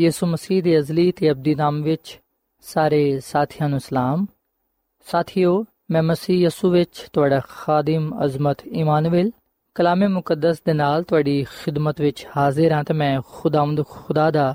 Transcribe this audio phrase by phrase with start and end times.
[0.00, 2.20] ਯਿਸੂ ਮਸੀਹ ਦੇ ਅਜ਼ਲੀ ਤੇ ਅਬਦੀ ਨਾਮ ਵਿੱਚ
[2.60, 4.26] ਸਾਰੇ ਸਾਥੀਆਂ ਨੂੰ ਸਲਾਮ।
[5.06, 9.30] ਸਾਥਿਓ, ਮੈਂ ਮਸੀਹ ਯਸੂ ਵਿੱਚ ਤੁਹਾਡਾ ਖਾਦਮ ਅਜ਼ਮਤ ਇਮਾਨੁਅਲ
[9.74, 14.54] ਕਲਾਮੇ ਮੁਕੱਦਸ ਦੇ ਨਾਲ ਤੁਹਾਡੀ ਖਿਦਮਤ ਵਿੱਚ ਹਾਜ਼ਰ ਹਾਂ ਤੇ ਮੈਂ ਖੁਦਾਵੰਦ ਖੁਦਾ ਦਾ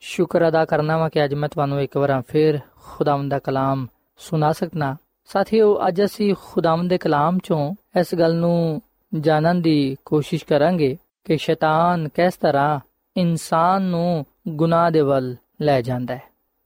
[0.00, 3.86] ਸ਼ੁਕਰ ਅਦਾ ਕਰਨਾ ਵਾਂ ਕਿ ਅੱਜ ਮੈਂ ਤੁਹਾਨੂੰ ਇੱਕ ਵਾਰ ਫੇਰ ਖੁਦਾਵੰਦ ਦਾ ਕਲਾਮ
[4.16, 8.82] ਸੁਣਾ ਸਕਣਾ ਸਾਥੀਓ, ਅੱਜ ਅਸੀਂ ਖੁਦਾਵੰਦ ਦੇ ਕਲਾਮ ਚੋਂ ਇਸ ਗੱਲ ਨੂੰ
[9.20, 12.80] ਜਾਣਨ ਦੀ ਕੋਸ਼ਿਸ਼ ਕਰਾਂਗੇ ਕਿ ਸ਼ੈਤਾਨ ਕਿਸ ਤਰ੍ਹਾਂ
[13.16, 16.22] ਇਨਸਾਨ ਨੂੰ ਗੁਨਾਹ ਦੇ ਵੱਲ ਲੈ ਜਾਂਦਾ ਹੈ।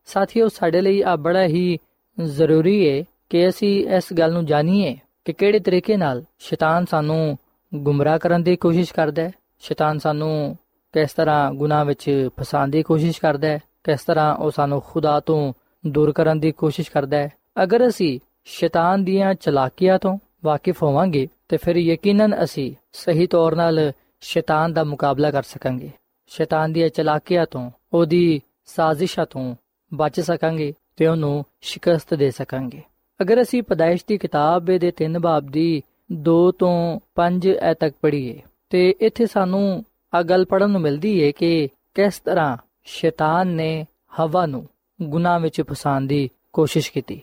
[0.07, 1.79] ਸਾਥੀਓ, ਸਾਡੇ ਲਈ ਆ ਬੜਾ ਹੀ
[2.23, 7.39] ਜ਼ਰੂਰੀ ਹੈ ਕਿ ਅਸੀਂ ਇਸ ਗੱਲ ਨੂੰ ਜਾਣੀਏ ਕਿ ਕਿਹੜੇ ਤਰੀਕੇ ਨਾਲ ਸ਼ੈਤਾਨ ਸਾਨੂੰ
[7.75, 10.59] ਗੁੰਮਰਾਹ ਕਰਨ ਦੀ ਕੋਸ਼ਿਸ਼ ਕਰਦਾ ਹੈ। ਸ਼ੈਤਾਨ ਸਾਨੂੰ
[10.93, 15.53] ਕਿਸ ਤਰ੍ਹਾਂ ਗੁਨਾਹ ਵਿੱਚ ਫਸਾਉਣ ਦੀ ਕੋਸ਼ਿਸ਼ ਕਰਦਾ ਹੈ, ਕਿਸ ਤਰ੍ਹਾਂ ਉਹ ਸਾਨੂੰ ਖੁਦਾ ਤੋਂ
[15.87, 17.33] ਦੂਰ ਕਰਨ ਦੀ ਕੋਸ਼ਿਸ਼ ਕਰਦਾ ਹੈ।
[17.63, 23.93] ਅਗਰ ਅਸੀਂ ਸ਼ੈਤਾਨ ਦੀਆਂ ਚਲਾਕੀਆਂ ਤੋਂ ਵਾਕਿਫ ਹੋਵਾਂਗੇ, ਤੇ ਫਿਰ ਯਕੀਨਨ ਅਸੀਂ ਸਹੀ ਤੌਰ 'ਤੇ
[24.21, 25.91] ਸ਼ੈਤਾਨ ਦਾ ਮੁਕਾਬਲਾ ਕਰ ਸਕਾਂਗੇ।
[26.31, 29.55] ਸ਼ੈਤਾਨ ਦੀਆਂ ਚਲਾਕੀਆਂ ਤੋਂ, ਉਹਦੀ ਸਾਜ਼ਿਸ਼ਾਂ ਤੋਂ
[29.93, 32.83] ਬਚ ਸਕਾਂਗੇ ਤੇ ਉਹਨੂੰ ਸ਼ਿਕਸਤ ਦੇ ਸਕਾਂਗੇ।
[33.21, 35.83] ਅਗਰ ਅਸੀਂ ਪਦਾਇਸ਼ ਦੀ ਕਿਤਾਬ ਦੇ 3 ਬਾਬ ਦੀ
[36.13, 38.41] 2 ਤੋਂ 5 ਐ ਤੱਕ ਪੜ੍ਹੀਏ,
[38.71, 43.87] ਤੇ ਇੱਥੇ ਸਾਨੂੰ ਆ ਗੱਲ ਪੜਨ ਨੂੰ ਮਿਲਦੀ ਹੈ ਕਿ ਕਿਸ ਤਰ੍ਹਾਂ ਸ਼ੈਤਾਨ ਨੇ
[44.21, 44.67] ਹਵਾ ਨੂੰ
[45.03, 47.21] ਗੁਨਾਹ ਵਿੱਚ ਫਸਾਉਣ ਦੀ ਕੋਸ਼ਿਸ਼ ਕੀਤੀ।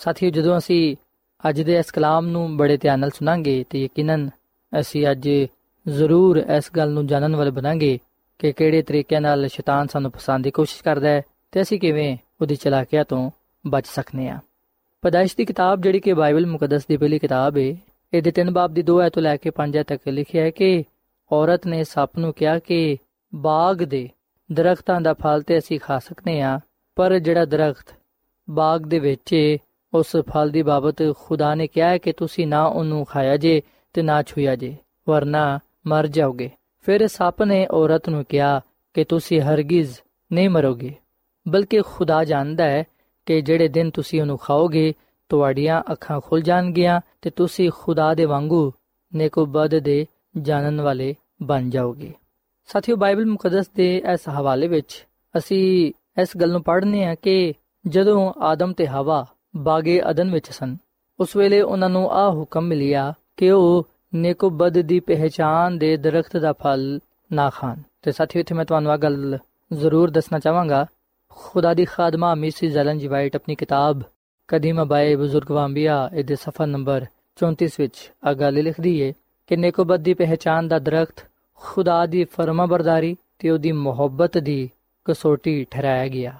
[0.00, 0.96] ਸਾਥੀਓ, ਜਦੋਂ ਅਸੀਂ
[1.48, 4.28] ਅੱਜ ਦੇ ਇਸ ਕਲਾਮ ਨੂੰ ਬੜੇ ਧਿਆਨ ਨਾਲ ਸੁਣਾਂਗੇ ਤੇ ਯਕੀਨਨ
[4.72, 5.28] ਅਸੀਂ ਅੱਜ
[5.86, 7.98] ਜ਼ਰੂਰ ਇਸ ਗੱਲ ਨੂੰ ਜਾਣਨ ਵਾਲੇ ਬਣਾਂਗੇ
[8.38, 11.22] ਕਿ ਕਿਹੜੇ ਤਰੀਕੇ ਨਾਲ ਸ਼ੈਤਾਨ ਸਾਨੂੰ ਫਸਾਉਣ ਦੀ ਕੋਸ਼ਿਸ਼ ਕਰਦਾ ਹੈ
[11.52, 13.30] ਤੇ ਅਸੀਂ ਕਿਵੇਂ ਉਹਦੀ ਚਲਾਕੀਆਂ ਤੋਂ
[13.66, 14.38] ਬਚ ਸਕਨੇ ਆ
[15.02, 17.76] ਪਦਾਇਸ਼ ਦੀ ਕਿਤਾਬ ਜਿਹੜੀ ਕਿ ਬਾਈਬਲ ਮੁਕੱਦਸ ਦੀ ਪਹਿਲੀ ਕਿਤਾਬ ਹੈ
[18.14, 20.84] ਇਹਦੇ ਤਿੰਨ ਬਾਬ ਦੀ 2 ਐ ਤੋਂ ਲੈ ਕੇ 5 ਐ ਤੱਕ ਲਿਖਿਆ ਹੈ ਕਿ
[21.32, 22.96] ਔਰਤ ਨੇ ਸੱਪ ਨੂੰ ਕਿਹਾ ਕਿ
[23.34, 24.08] ਬਾਗ ਦੇ
[24.52, 26.60] ਦਰਖਤਾਂ ਦਾ ਫਲ ਤੇ ਅਸੀਂ ਖਾ ਸਕਨੇ ਆ
[26.96, 27.94] ਪਰ ਜਿਹੜਾ ਦਰਖਤ
[28.50, 29.56] ਬਾਗ ਦੇ ਵਿੱਚ
[29.94, 33.62] ਉਸ ਫਲ ਦੀ ਬਾਬਤ ਖੁਦਾ ਨੇ ਕਿਹਾ ਹੈ ਕਿ ਤੁਸੀਂ ਨਾ ਉਹਨੂੰ ਖਾਇਆ ਜੇ
[33.92, 34.76] ਤੇ ਨਾ ਛੂਇਆ ਜੇ,
[35.08, 36.50] ਵਰਨਾ ਮਰ ਜਾਓਗੇ।
[36.86, 38.60] ਫਿਰ ਸੱਪ ਨੇ ਔਰਤ ਨੂੰ ਕਿਹਾ
[38.94, 39.96] ਕਿ ਤੁਸੀਂ ਹਰਗਿਜ਼
[40.30, 40.92] ਨਹੀਂ ਮਰੋਗੇ,
[41.46, 42.84] ਬਲਕਿ ਖੁਦਾ ਜਾਣਦਾ ਹੈ
[43.26, 44.92] ਕਿ ਜਿਹੜੇ ਦਿਨ ਤੁਸੀਂ ਉਹਨੂੰ ਖਾਓਗੇ,
[45.28, 48.72] ਤੁਹਾਡੀਆਂ ਅੱਖਾਂ ਖੁੱਲ ਜਾਣਗੀਆਂ ਤੇ ਤੁਸੀਂ ਖੁਦਾ ਦੇ ਵਾਂਗੂ
[49.12, 50.06] ਨੇਕੋ ਬਦ ਦੇ
[50.38, 52.12] ਜਾਣਨ ਵਾਲੇ ਬਣ ਜਾਓਗੇ।
[52.68, 55.04] ਸਾਥੀਓ, ਬਾਈਬਲ ਮੁਕੱਦਸ ਦੇ ਇਸ ਹਵਾਲੇ ਵਿੱਚ
[55.34, 57.52] ਅਸੀਂ ਇਸ ਗੱਲ ਨੂੰ ਪੜ੍ਹਨੇ ਆ ਕਿ
[57.84, 59.24] ਜਦੋਂ ਆਦਮ ਤੇ ਹਵਾ
[59.56, 60.76] ਬਾਗੇ ਅਦਨ ਵਿੱਚ ਸਨ,
[61.20, 63.86] ਉਸ ਵੇਲੇ ਉਹਨਾਂ ਨੂੰ ਆ ਹੁਕਮ ਮਿਲਿਆ ਕਿ ਉਹ
[64.16, 67.00] ਨੇਕੋ ਬਦ ਦੀ ਪਹਿਚਾਨ ਦੇ ਦਰਖਤ ਦਾ ਫਲ
[67.32, 69.38] ਨਾ ਖਾਣ। ਤੇ ਸਾਥੀਓ, ਇੱਥੇ ਮੈਂ ਤੁਹਾਨੂੰ ਆ ਗੱਲ
[69.72, 70.86] ਜ਼ਰੂਰ ਦੱਸਣਾ ਚਾਹਾਂਗਾ।
[71.30, 74.02] ਖੁਦਾ ਦੀ ਖਾਦਮਾ ਮਿਸਿਸ ਜ਼ਲਨ ਜੀ ਵਾਈਟ ਆਪਣੀ ਕਿਤਾਬ
[74.48, 79.12] ਕਦੀਮ ਬਾਏ ਬਜ਼ੁਰਗ ਵਾਂਬੀਆ, ਇਹਦੇ ਸਫਾ ਨੰਬਰ 34 ਵਿੱਚ ਆ ਗੱਲ ਲਿਖਦੀ ਏ
[79.46, 84.70] ਕਿ ਨੇਕੋ ਬਦ ਦੀ ਪਹਿਚਾਨ ਦਾ ਦਰਖਤ ਖੁਦਾ ਦੀ ਫਰਮਾਬਰਦਾਰੀ ਤੇ ਉਹਦੀ ਮੁਹੱਬਤ ਦੀ
[85.04, 86.34] ਕਸੋਟੀ ਠਹਿਰਾਇਆ ਗਿਆ।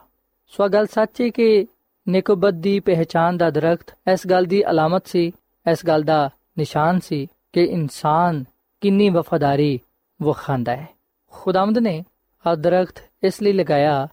[0.47, 1.67] ਸੋ ਗੱਲ ਸੱਚ ਏ ਕਿ
[2.09, 5.33] ਨੇਕੋਬਤ ਦੀ ਪਹਿਚਾਨ ਦਾ ਦਰਖਤ ਇਸ ਗੱਲ ਦੀ ਅਲਾਮਤ ਸੀ,
[5.73, 7.27] ਇਸ ਗੱਲ ਦਾ ਨਿਸ਼ਾਨ ਸੀ
[7.57, 8.45] ਕਿ ਇਨਸਾਨ
[8.81, 9.81] ਕਿੰਨੀ ਵਫਾਦਾਰੀ
[10.23, 10.89] ਵਖਾਂਦਾ ਹੈ।
[11.31, 12.05] ਖੁਦਾਵੰਦ ਨੇ
[12.47, 14.09] ਆ ਦਰਖਤ ਇਸ ਲਈ ਲਗਾਇਆ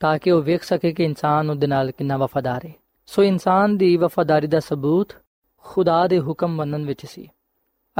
[0.00, 2.72] ਤਾਂ ਕਿ ਉਹ ਵੇਖ ਸਕੇ ਕਿ ਇਨਸਾਨ ਉਹਦੇ ਨਾਲ ਕਿੰਨਾ ਵਫਾਦਾਰ ਹੈ।
[3.06, 5.12] ਸੋ ਇਨਸਾਨ ਦੀ ਵਫਾਦਾਰੀ ਦਾ ਸਬੂਤ
[5.58, 7.28] ਖੁਦਾ ਦੇ ਹੁਕਮ ਮੰਨਣ ਵਿੱਚ ਸੀ।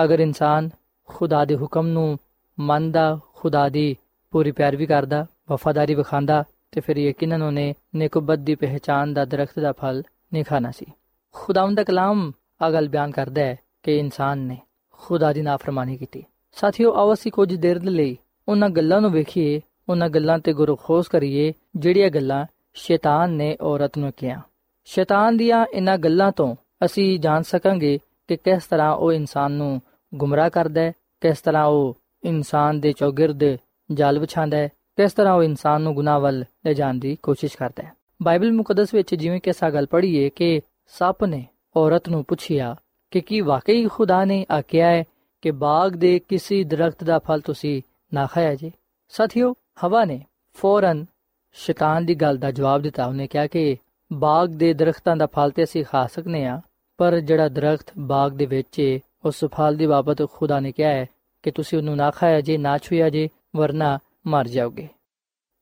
[0.04, 0.70] ਅਗਰ ਇਨਸਾਨ
[1.08, 2.18] ਖੁਦਾ ਦੇ ਹੁਕਮ ਨੂੰ
[2.60, 3.96] ਮੰਨਦਾ, ਖੁਦਾ ਦੀ
[4.30, 9.72] ਪੂਰੀ ਪਿਆਰ ਕਰਦਾ, ਵਫਾਦਾਰੀ ਵਿਖਾਂਦਾ ਤੇ ਫਿਰ ਯਕੀਨਨ ਉਹਨੇ ਨੇਕਬਤ ਦੀ ਪਹਿਚਾਨ ਦਾ ਦਰਖਤ ਦਾ
[9.72, 10.02] ਫਲ
[10.32, 10.86] ਨਹੀਂ ਖਾਣਾ ਸੀ।
[11.32, 12.32] ਖੁਦਾਵੰਦ ਦਾ ਕਲਾਮ
[12.62, 14.58] ਆ ਗੱਲ ਬਿਆਨ ਕਰਦਾ ਹੈ ਕਿ ਇਨਸਾਨ ਨੇ
[15.04, 16.24] ਖੁਦਾ ਦੀ ਨਾਫਰਮਾਨੀ ਕੀਤੀ।
[16.56, 18.16] ਸਾਥੀਓ ਆਵਸੀ ਕੁਝ ਦੇਰ ਲਈ
[18.48, 24.12] ਉਹਨਾਂ ਗੱਲਾਂ ਨੂੰ ਵੇਖੀਏ, ਉਹਨਾਂ ਗੱਲਾਂ ਤੇ ਗੁਰਖੋਸ ਕਰੀਏ, ਜਿਹੜੀਆਂ ਗੱਲਾਂ ਸ਼ੈਤਾਨ ਨੇ ਔਰਤ ਨੂੰ
[24.16, 24.40] ਕਿਹਾ
[24.84, 26.54] ਸ਼ੈਤਾਨ ਦੀਆਂ ਇਹਨਾਂ ਗੱਲਾਂ ਤੋਂ
[26.84, 27.98] ਅਸੀਂ ਜਾਣ ਸਕਾਂਗੇ
[28.28, 29.80] ਕਿ ਕਿਸ ਤਰ੍ਹਾਂ ਉਹ ਇਨਸਾਨ ਨੂੰ
[30.14, 33.44] ਗੁੰਮਰਾਹ ਕਰਦਾ ਹੈ, ਕਿਸ ਤਰ੍ਹਾਂ ਉਹ ਇਨਸਾਨ ਦੇ ਚੌਗਿਰਦ
[33.92, 37.82] ਜਾਲ ਵਿਛਾਉਂਦਾ ਹੈ, ਕਿਸ ਤਰ੍ਹਾਂ ਉਹ ਇਨਸਾਨ ਨੂੰ ਗੁਨਾਹ ਵੱਲ ਲੈ ਜਾਣ ਦੀ ਕੋਸ਼ਿਸ਼ ਕਰਦਾ
[37.82, 37.92] ਹੈ।
[38.22, 41.46] ਬਾਈਬਲ ਮੁਕੱਦਸ ਵਿੱਚ ਜਿਵੇਂ ਕਿ ਸਾ ਗੱਲ ਪੜ੍ਹੀਏ ਕਿ ਸੱਪ ਨੇ
[41.76, 42.76] ਔਰਤ ਨੂੰ ਪੁੱਛਿਆ
[43.14, 45.04] ਕਿ ਕੀ ਵਾਕਈ ਖੁਦਾ ਨੇ ਆਖਿਆ ਹੈ
[45.42, 47.82] ਕਿ ਬਾਗ ਦੇ ਕਿਸੇ ਦਰਖਤ ਦਾ ਫਲ ਤੁਸੀਂ
[48.14, 48.70] ਨਾ ਖਾਇਆ ਜੇ।
[49.08, 49.54] ਸਾਥੀਓ,
[49.84, 51.06] ਹਵਾ ਨੇ ਫੌਰਨ
[51.52, 53.76] ਸ਼ੈਤਾਨ ਦੀ ਗੱਲ ਦਾ ਜਵਾਬ ਦਿੱਤਾ। ਉਹਨੇ ਕਿਹਾ ਕਿ
[54.12, 56.60] ਬਾਗ ਦੇ ਦਰਖਤਾਂ ਦਾ ਫਲ ਤੇ ਅਸੀਂ ਖਾ ਸਕਨੇ ਆ,
[56.96, 61.06] ਪਰ ਜਿਹੜਾ ਦਰਖਤ ਬਾਗ ਦੇ ਵਿੱਚ ਹੈ ਉਸ ਫਲ ਦੀ ਬਾਬਤ ਖੁਦਾ ਨੇ ਕਿਹਾ ਹੈ
[61.42, 64.88] ਕਿ ਤੁਸੀਂ ਉਹਨੂੰ ਨਾ ਖਾਇਆ ਜੇ, ਨਾ ਛੂਇਆ ਜੇ, ਵਰਨਾ ਮਰ ਜਾਓਗੇ।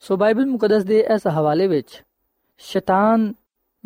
[0.01, 2.03] ਸੋ ਬਾਈਬਲ ਮੁਕੱਦਸ ਦੇ ਇਸ ਹਵਾਲੇ ਵਿੱਚ
[2.59, 3.35] ਸ਼ੈਤਾਨ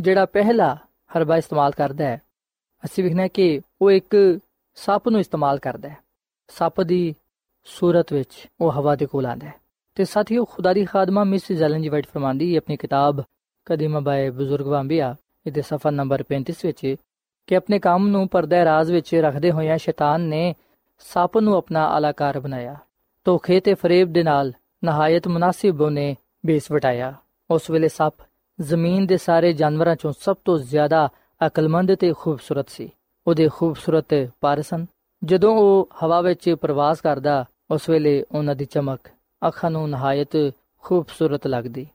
[0.01, 0.77] ਜਿਹੜਾ ਪਹਿਲਾ
[1.17, 2.23] ਹਰਬਾ ਇਸਤੇਮਾਲ ਕਰਦਾ ਹੈ
[2.85, 4.41] ਅਸੀਂ ਵਿਖਣਾ ਕਿ ਉਹ ਇੱਕ
[4.75, 5.97] ਸੱਪ ਨੂੰ ਇਸਤੇਮਾਲ ਕਰਦਾ ਹੈ।
[6.49, 7.15] ਸੱਪ ਦੀ
[7.65, 9.55] ਸੂਰਤ ਵਿੱਚ ਉਹ ਹਵਾ ਦੇ ਕੋਲ ਆਂਦਾ ਹੈ।
[9.95, 13.23] ਤੇ ਸਾਥੀਓ, ਖੁਦਾ ਦੀ ਖਾਦਮਾ ਮਿਸ ਜ਼ੈਲਨ ਜੀ ਵਾਈਟ ਫਰਮਾਂਦੀ ਹੈ ਆਪਣੀ ਕਿਤਾਬ
[13.65, 15.17] ਕਦੀਮਾ ਬਾਏ ਬਜ਼ੁਰਗ ਵਾਂਬੀਆ
[15.47, 16.95] ਇਹਦੇ ਸਫਾ ਨੰਬਰ 35 ਵਿੱਚ
[17.47, 20.55] ਕਿ ਆਪਣੇ ਕੰਮ ਨੂੰ ਪਰਦਾ ਰਾਜ਼ ਵਿੱਚ ਰੱਖਦੇ ਹੋਇਆਂ ਸ਼ੈਤਾਨ ਨੇ
[20.99, 22.77] ਸੱਪ ਨੂੰ ਆਪਣਾ ਅਲਾਕਾਰ ਬਣਾਇਆ।
[23.25, 24.53] ਧੋਖੇ ਤੇ ਫਰੇਬ ਦੇ ਨਾਲ
[24.85, 26.17] ਨਹਾਇਤ ਮੁਨਾਸਿਬ ਉਹਨੇ
[26.47, 27.15] ਬੇਸ ਵਟਾਇਆ।
[27.51, 28.15] ਉਸ ਵੇਲੇ ਸੱਪ
[28.61, 31.09] ਜ਼ਮੀਨ ਦੇ ਸਾਰੇ ਜਾਨਵਰਾਂ ਚੋਂ ਸਭ ਤੋਂ ਜ਼ਿਆਦਾ
[31.47, 32.91] ਅਕਲਮੰਦ ਤੇ ਖੂਬਸੂਰਤ ਸੀ।
[33.27, 34.87] ਉਹਦੇ ਖੂਬਸੂਰਤ ਪਾਰਸਨ
[35.25, 39.09] ਜਦੋਂ ਉਹ ਹਵਾ ਵਿੱਚ ਪ੍ਰਵਾਸ ਕਰਦਾ, ਉਸ ਵੇਲੇ ਉਹਨਾਂ ਦੀ ਚਮਕ,
[39.47, 40.53] ਅੱਖਾਂ ਨੂੰ ਨਹਾਇਤ
[40.83, 41.87] ਖੂਬਸੂਰਤ ਲੱਗਦੀ।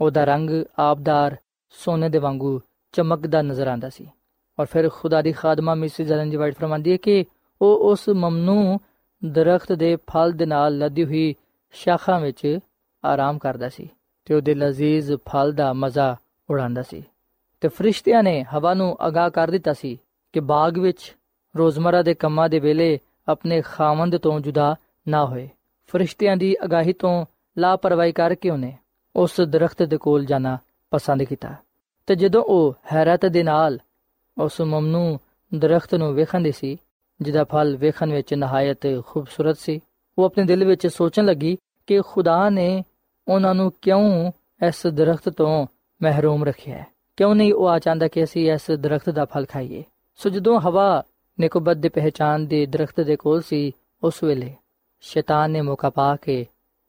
[0.00, 1.36] ਉਹਦਾ ਰੰਗ ਆਬਦਾਰ
[1.70, 2.60] ਸੋਨੇ ਦੇ ਵਾਂਗੂ
[2.92, 4.06] ਚਮਕਦਾ ਨਜ਼ਰ ਆਂਦਾ ਸੀ।
[4.60, 7.24] ਔਰ ਫਿਰ ਖੁਦਾ ਦੀ ਖਾਦਮਾ ਮਿਸਿਸ ਜਲਨ ਜੀ ਵਾਈਟ ਫਰਮਾਂਦੀ ਹੈ ਕਿ
[7.62, 8.78] ਉਹ ਉਸ ਮਮਨੂ
[9.24, 11.34] ਦਰਖਤ ਦੇ ਫਲ ਦੇ ਨਾਲ ਲੱਦੀ ਹੋਈ
[11.72, 12.58] ਸ਼ਾਖਾਂ ਵਿੱਚ
[13.04, 13.88] ਆਰਾਮ ਕਰਦਾ ਸੀ
[14.24, 16.16] ਤੇ ਉਹਦੇ ਲਜ਼ੀਜ਼ ਫਲ ਦਾ ਮਜ਼ਾ
[16.50, 17.04] ਉਡਾਉਂਦਾ ਸੀ।
[17.66, 20.00] ਤੇ ਫਰਿਸ਼ਤਿਆਂ ਨੇ ਹਵਾ ਨੂੰ ਅਗਾਹ ਕਰ ਦਿੱਤਾ ਸੀ
[20.32, 21.16] ਕਿ ਬਾਗ ਵਿੱਚ
[21.56, 24.76] ਰੋਜ਼ਮਰਾ ਦੇ ਕੰਮਾਂ ਦੇ ਵੇਲੇ ਆਪਣੇ ਖਾਵੰਦ ਤੋਂ ਜੁਦਾ
[25.08, 25.48] ਨਾ ਹੋਏ।
[25.86, 27.26] ਫਰਿਸ਼ਤਿਆਂ ਦੀ ਅਗਾਹੀ ਤੋਂ
[27.58, 28.76] ਲਾਪਰਵਾਹੀ ਕਰਕੇ ਉਹਨੇ
[29.16, 30.58] ਉਸ ਦਰਖਤ ਦੇ ਕੋਲ ਜਾਣਾ
[30.90, 31.54] ਪਸੰਦ ਕੀਤਾ।
[32.06, 33.78] ਤੇ ਜਦੋਂ ਉਹ ਹੈਰਤ ਦੇ ਨਾਲ
[34.38, 35.18] ਉਸ ਮਮਨੂ
[35.54, 36.76] ਦਰਖਤ ਨੂੰ ਵੇਖਣ ਸੀ,
[37.20, 39.80] ਜਿਹਦਾ ਫਲ ਵੇਖਣ ਵਿੱਚ ਨਹਾਇਤ ਖੂਬਸੂਰਤ ਸੀ,
[40.18, 41.56] ਉਹ ਆਪਣੇ ਦਿਲ ਵਿੱਚ ਸੋਚਣ ਲੱਗੀ
[41.86, 42.84] ਕਿ ਖੁਦਾ ਨੇ
[43.28, 44.32] ਉਹਨਾਂ ਨੂੰ ਕਿਉਂ
[44.66, 45.66] ਇਸ ਦਰਖਤ ਤੋਂ
[46.02, 49.84] ਮਹਿਰੂਮ ਰੱਖਿਆ ਹੈ। ਕਿਉਂ ਨਹੀਂ ਉਹ ਆ ਚਾਹੁੰਦਾ ਕਿ ਅਸੀਂ ਇਸ ਦਰਖਤ ਦਾ ਫਲ ਖਾਈਏ?
[50.16, 51.04] ਸੋ ਜਦੋਂ ਹਵਾ
[51.40, 54.54] ਨਿਕਬਤ ਦੇ ਪਹਿਚਾਨ ਦੇ ਦਰਖਤ ਦੇ ਕੋਲ ਸੀ, ਉਸ ਵੇਲੇ
[55.00, 56.46] ਸ਼ੈਤਾਨ ਨੇ ਮੌਕਾ ਪਾ ਕੇ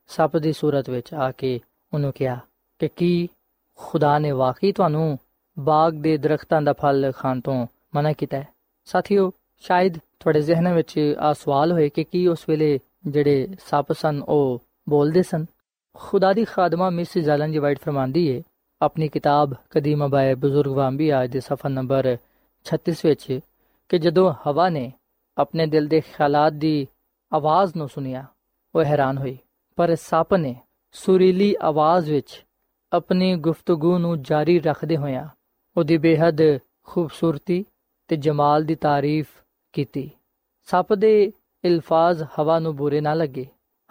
[0.07, 1.59] ਸੱਪ ਦੀ ਸੂਰਤ ਵਿੱਚ ਆ ਕੇ
[1.93, 2.37] ਉਹਨੂੰ ਕਿਹਾ
[2.79, 3.29] ਕਿ ਕੀ
[3.75, 5.19] ਖੁਦਾ ਨੇ ਵਾਕਈ ਤੁਹਾਨੂੰ
[5.59, 8.47] ਬਾਗ ਦੇ ਦਰਖਤਾਂ ਦਾ ਫਲ ਖਾਣ ਤੋਂ ਮਨਾ ਕੀਤਾ ਹੈ?
[8.85, 14.23] ਸਾਥੀਓ, ਸ਼ਾਇਦ ਤੁਹਾਡੇ ਜ਼ਿਹਨ ਵਿੱਚ ਆ ਸਵਾਲ ਹੋਏ ਕਿ ਕੀ ਉਸ ਵੇਲੇ ਜਿਹੜੇ ਸੱਪ ਸਨ,
[14.27, 15.45] ਉਹ ਬੋਲਦੇ ਸਨ?
[15.93, 18.43] ਖੁਦਾ ਦੀ ਖਾਦਮਾ ਮਿਸ ਜ਼ਾਲਨ ਜੀ ਵਾਈਟ ਫਰਮਾਂਦੀ ਏ
[18.81, 22.17] ਆਪਣੀ ਕਿਤਾਬ ਕਦੀਮ ਬਾਏ ਬਜ਼ੁਰਗ ਵਾਂਬੀ ਅੱਜ ਦੇ ਸਫਾ ਨੰਬਰ
[22.65, 23.39] 36 ਵਿੱਚ
[23.89, 24.93] ਕਿ ਜਦੋਂ ਹਵਾ ਨੇ
[25.37, 26.87] ਆਪਣੇ ਦਿਲ ਦੇ ਖਿਆਲਾਤ ਦੀ
[27.33, 28.25] ਆਵਾਜ਼ ਨੂੰ ਸੁਨਿਆ
[28.75, 29.37] ਉਹ ਹੈਰਾਨ ਹੋਈ।
[29.75, 30.55] ਪਰ ਸੱਪ ਨੇ
[30.91, 32.45] ਸੁਰੀਲੀ ਆਵਾਜ਼ ਵਿੱਚ
[32.93, 35.29] ਆਪਣੀ ਗੁਫ਼ਤਗੂ ਨੂੰ ਜਾਰੀ ਰੱਖਦੇ ਹੋਇਆ
[35.77, 36.37] ਉਹਦੀ ਬੇਹੱਦ
[36.83, 37.65] ਖੂਬਸੂਰਤੀ
[38.07, 39.27] ਤੇ ਜਮਾਲ ਦੀ ਤਾਰੀਫ
[39.73, 40.11] ਕੀਤੀ।
[40.65, 41.31] ਸੱਪ ਦੇ
[41.63, 43.45] ਇਲਫਾਜ਼ ਹਵਾ ਨੂੰ ਬੁਰੇ ਨਾ ਲੱਗੇ।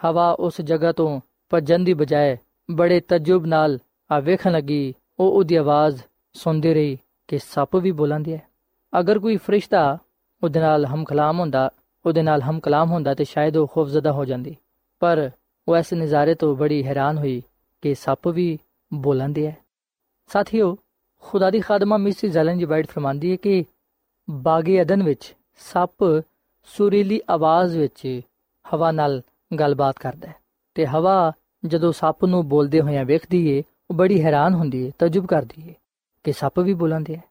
[0.05, 2.37] ਹਵਾ ਉਸ ਜਗ੍ਹਾ ਤੋਂ ਭੱਜਣ ਦੀ ਬਜਾਏ
[2.71, 3.79] ਬੜੇ ਤਜੁਬ ਨਾਲ
[4.11, 6.01] ਆ ਵੇਖਣ ਲੱਗੀ, ਉਹ ਉਹਦੀ ਆਵਾਜ਼
[6.33, 6.97] ਸੁਣਦੀ ਰਹੀ
[7.27, 8.41] ਕਿ ਸੱਪ ਵੀ ਬੋਲੰਦੀ ਹੈ।
[8.99, 9.97] ਅਗਰ ਕੋਈ ਫਰਿਸ਼ਤਾ
[10.43, 11.69] ਉਹਦੇ ਨਾਲ ਹਮ ਕਲਾਮ ਹੁੰਦਾ,
[12.05, 14.55] ਉਹਦੇ ਨਾਲ ਹਮ ਕਲਾਮ ਹੁੰਦਾ ਤੇ ਸ਼ਾਇਦ ਉਹ ਖੌਫਜ਼ਦਾ ਹੋ ਜਾਂਦੀ।
[14.99, 15.29] ਪਰ
[15.67, 17.41] ਉਹ ਇਸ ਨਜ਼ਾਰੇ ਤੋਂ ਬੜੀ ਹੈਰਾਨ ਹੋਈ
[17.81, 18.59] ਕਿ ਸੱਪ ਵੀ
[18.93, 19.57] ਬੋਲੰਦੀ ਹੈ।
[20.27, 20.77] ਸਾਥੀਓ,
[21.21, 23.65] ਖੁਦਾ ਦੀ ਖਾਦਮਾ ਮਿਸਿਸ ਜ਼ੈਲਨ ਜੀ ਵਾਈਟ ਫਰਮਾਂਦੀ ਹੈ ਕਿ
[24.29, 26.23] ਬਾਗੇ ਅਦਨ ਵਿੱਚ ਸੱਪ
[26.63, 28.21] ਸੁਰੀਲੀ ਆਵਾਜ਼ ਵਿੱਚ
[28.65, 29.21] ਹਵਾ ਨਾਲ
[29.59, 30.35] ਗੱਲਬਾਤ ਕਰਦਾ ਹੈ
[30.75, 31.31] ਤੇ ਹਵਾ
[31.65, 35.73] ਜਦੋਂ ਸੱਪ ਨੂੰ ਬੋਲਦੇ ਹੋਇਆਂ ਵੇਖਦੀ ਏ ਉਹ ਬੜੀ ਹੈਰਾਨ ਹੁੰਦੀ ਏ, ਤਜਬ ਕਰਦੀ ਏ,
[36.25, 37.21] ਕਿ ਸੱਪ ਵੀ ਬੋਲਦੇ ਹੈ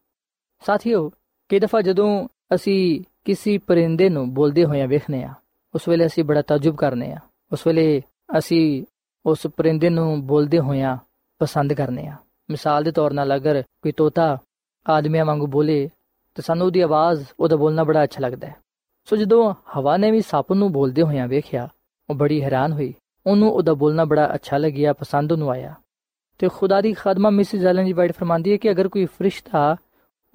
[0.63, 1.09] ਸਾਥੀਓ,
[1.51, 2.09] ਕਈ ਦਫਾ ਜਦੋਂ
[2.55, 5.35] ਅਸੀਂ ਕਿਸੇ ਪਰਿੰਦੇ ਨੂੰ ਬੋਲਦੇ ਹੋਇਆਂ ਵੇਖਨੇ ਆ,
[5.75, 7.19] ਉਸ ਵੇਲੇ ਅਸੀਂ ਬੜਾ ਤਜਬ ਕਰਨੇ ਆ,
[7.53, 8.03] ਉਸ ਵੇਲੇ
[8.39, 8.85] ਅਸੀਂ
[9.25, 10.97] ਉਸ ਪਰਿੰਦੇ ਨੂੰ ਬੋਲਦੇ ਹੋਇਆਂ
[11.41, 12.17] ਪਸੰਦ ਕਰਨੇ ਆ।
[12.51, 14.37] ਮਿਸਾਲ ਦੇ ਤੌਰ 'ਤੇ ਅਗਰ ਕੋਈ ਤੋਤਾ
[14.87, 15.89] ਆਦਮੀਆਂ ਵਾਂਗੂ ਬੋਲੇ,
[16.37, 18.57] ਤਾਂ ਸਾਨੂੰ ਉਹਦੀ ਆਵਾਜ਼, ਉਹਦਾ ਬੋਲਣਾ ਬੜਾ ਅੱਛਾ ਲੱਗਦਾ ਹੈ
[19.09, 21.69] ਸੋ ਜਦੋਂ ਹਵਾ ਨੇ ਵੀ ਸੱਪ ਨੂੰ ਬੋਲਦੇ ਹੋਇਆਂ ਵੇਖਿਆ,
[22.09, 22.95] ਉਹ ਬੜੀ ਹੈਰਾਨ ਹੋਈ,
[23.27, 25.75] ਉਹਨੂੰ ਉਹਦਾ ਬੋਲਣਾ ਬੜਾ ਅੱਛਾ ਲੱਗਿਆ, ਪਸੰਦ ਉਹਨੂੰ ਆਇਆ।
[26.40, 29.76] ਤੇ ਖੁਦਾ ਦੀ ਖਾਦਮਾ ਮਿਸਿਸ ਐਲਨ ਜੀ ਵਾਈਟ ਫਰਮਾਂਦੀ ਹੈ ਕਿ ਅਗਰ ਕੋਈ ਫਰਿਸ਼ਤਾ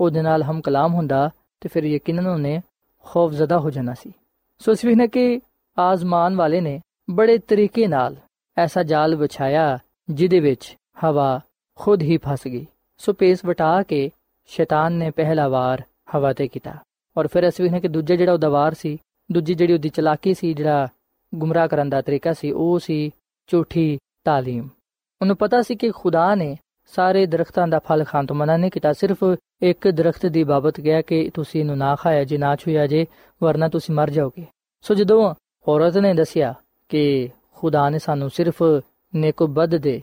[0.01, 2.61] ਉਹਦੇ ਨਾਲ ਹਮ ਕਲਾਮ ਹੁੰਦਾ ਤੇ ਫਿਰ ਯਕੀਨਨ ਉਹਨੇ
[3.05, 4.13] ਖੌਫ ਜ਼ਦਾ ਹੋ ਜਾਣਾ ਸੀ
[4.61, 5.41] ਸੋ ਇਸ ਨੇ ਕਿ
[5.79, 8.17] ਆਜ਼ਮਾਨ ਵਾਲੇ ਨੇ ਬੜੇ ਤਰੀਕੇ ਨਾਲ
[8.57, 9.79] ਐਸਾ ਜਾਲ ਵਿਛਾਇਆ
[10.11, 11.41] ਜਿਹਦੇ ਵਿੱਚ ਹਵਾ
[11.79, 12.67] ਖੁਦ ਹੀ ਫਸ ਗਈ
[12.99, 14.11] ਸੋ ਪੇਸ ਵਟਾ ਕੇ
[14.47, 15.83] ਸ਼ੈਤਾਨ ਨੇ ਪਹਿਲਾ ਵਾਰ
[16.15, 16.77] ਹਵਾ ਤੇ ਕੀਤਾ
[17.17, 18.99] ਔਰ ਫਿਰ ਅਸੀਂ ਨੇ ਕਿ ਦੂਜਾ ਜਿਹੜਾ ਉਹਦਾ ਵਾਰ ਸੀ
[19.33, 20.89] ਦੂਜੀ ਜਿਹੜੀ ਉਹਦੀ ਚਲਾਕੀ ਸੀ ਜਿਹੜਾ
[21.35, 23.11] ਗੁੰਮਰਾਹ ਕਰਨ ਦਾ ਤਰੀਕਾ ਸੀ ਉਹ ਸੀ
[23.49, 23.99] ਝੂਠੀ
[24.29, 24.69] تعلیم
[25.21, 26.57] ਉਹਨੂੰ ਪਤਾ ਸੀ ਕਿ ਖੁਦਾ ਨੇ
[26.93, 29.25] ਸਾਰੇ ਦਰਖਤਾਂ ਦਾ ਫਲ ਖਾਣ ਤੋਂ ਮਨਾ ਨਹੀਂ ਕੀਤਾ ਸਿਰਫ
[29.63, 33.07] ਇੱਕ ਦਰਖਤ ਦੀ ਬਾਬਤ ਗਿਆ ਕਿ ਤੁਸੀਂ ਇਹਨੂੰ ਨਾ ਖਾਇਆ ਜੇ ਨਾ ਛੂਇਆ ਜੇ
[33.41, 34.47] ਵਰਨਾ ਤੁਸੀਂ ਮਰ ਜਾਓਗੇ
[34.85, 35.35] ਸੋ ਜਦੋਂ
[35.67, 36.55] ਔਰਤ ਨੇ ਦੱਸਿਆ
[36.91, 38.63] ਕਿ ਖੁਦਾ ਨੇ ਸਾਨੂੰ ਸਿਰਫ
[39.13, 40.01] ਨੇਕੋਬਦ ਦੇ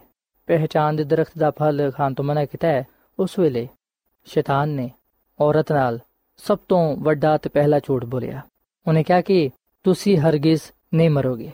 [0.47, 2.83] ਪਹਿਚਾਨ ਦੇ ਦਰਖਤ ਦਾ ਫਲ ਖਾਣ ਤੋਂ ਮਨਾ ਕੀਤਾ ਹੈ
[3.19, 3.67] ਉਸ ਵੇਲੇ
[4.27, 4.89] ਸ਼ੈਤਾਨ ਨੇ
[5.39, 6.00] ਔਰਤ ਨਾਲ
[6.39, 8.41] ਸਭ ਤੋਂ ਵੱਡਾ ਤੇ ਪਹਿਲਾ ਝੂਠ ਬੋਲਿਆ
[8.85, 9.50] ਉਹਨੇ ਕਿਹਾ ਕਿ
[9.85, 10.62] ਤੁਸੀਂ ਹਰਗਿਜ਼
[10.93, 11.51] ਨਹੀਂ ਮਰੋਗੇ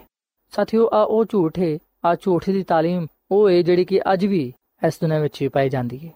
[0.53, 4.42] ਸਾਥੀਓ ਆ ਉਹ ਝੂਠ ਹੈ ਆ ਝੂਠ ਦੀ تعلیم ਉਹ ਹੈ ਜਿਹੜੀ ਕਿ ਅੱਜ ਵੀ
[4.86, 6.12] ਇਸ ਦੁਨੀਆਂ ਵਿੱਚ ਪਾਈ ਜਾਂਦੀ ਹੈ।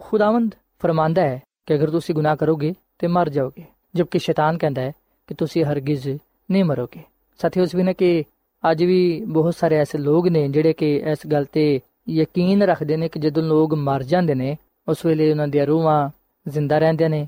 [0.00, 3.64] ਖੁਦਾਵੰਦ ਫਰਮਾਂਦਾ ਹੈ ਕਿ ਅਗਰ ਤੁਸੀਂ ਗੁਨਾਹ ਕਰੋਗੇ ਤੇ ਮਰ ਜਾਓਗੇ,
[3.94, 4.92] ਜਦਕਿ ਸ਼ੈਤਾਨ ਕਹਿੰਦਾ ਹੈ
[5.28, 6.08] ਕਿ ਤੁਸੀਂ ਹਰਗਿਜ਼
[6.50, 7.00] ਨਹੀਂ ਮਰੋਗੇ।
[7.40, 8.24] ਸਾਥੀਓ, ਇਸ ਵੀ ਨੇ ਕਿ
[8.70, 13.08] ਅੱਜ ਵੀ ਬਹੁਤ ਸਾਰੇ ਐਸੇ ਲੋਕ ਨੇ ਜਿਹੜੇ ਕਿ ਇਸ ਗੱਲ ਤੇ ਯਕੀਨ ਰੱਖਦੇ ਨੇ
[13.08, 14.56] ਕਿ ਜਦੋਂ ਲੋਕ ਮਰ ਜਾਂਦੇ ਨੇ,
[14.88, 16.10] ਉਸ ਵੇਲੇ ਉਹਨਾਂ ਦੀਆਂ ਰੂਹਾਂ
[16.48, 17.26] ਜ਼ਿੰਦਾ ਰਹਿੰਦੀਆਂ ਨੇ।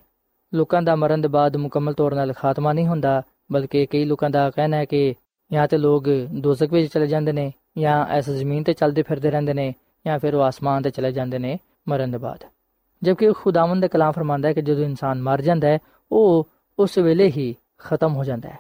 [0.53, 3.23] ਲੋਕਾਂ ਦਾ ਮਰਨ ਦੇ ਬਾਅਦ ਮੁਕੰਮਲ ਤੌਰ 'ਤੇ ਖਾਤਮਾ ਨਹੀਂ ਹੁੰਦਾ,
[3.53, 5.15] ਬਲਕਿ ਕਈ ਲੋਕਾਂ ਦਾ ਕਹਿਣਾ ਹੈ ਕਿ
[5.53, 9.55] ਜਾਂ ਤੇ ਲੋਕ ਦੋਜ਼ਖ ਵਿੱਚ ਚਲੇ ਜਾਂਦੇ ਨੇ। ਜਾਂ ਇਸ ਜ਼ਮੀਨ ਤੇ ਚੱਲਦੇ ਫਿਰਦੇ ਰਹਿੰਦੇ
[9.55, 9.75] ਨੇ
[10.07, 12.45] ਜਾਂ ਫਿਰ ਉਹ ਆਸਮਾਨ ਤੇ ਚਲੇ ਜਾਂਦੇ ਨੇ ਮਰਨ ਦੇ ਬਾਅਦ।
[13.03, 15.79] ਜਦਕਿ ਖੁਦਾਵੰਦ ਦਾ ਕਲਾਮ ਫਰਮਾਂਦਾ ਹੈ ਕਿ ਜਦੋਂ ਇਨਸਾਨ ਮਰ ਜਾਂਦਾ ਹੈ,
[16.13, 18.59] ਉਹ ਉਸ ਵੇਲੇ ਹੀ ਖਤਮ ਹੋ ਜਾਂਦਾ ਹੈ।